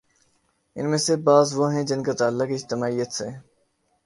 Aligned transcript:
ان 0.75 0.89
میں 0.89 0.97
سے 0.97 1.15
بعض 1.15 1.53
وہ 1.55 1.73
ہیں 1.73 1.83
جن 1.83 2.03
کا 2.03 2.13
تعلق 2.13 2.49
اجتماعیت 2.51 3.11
سے 3.11 3.29
ہے۔ 3.29 3.39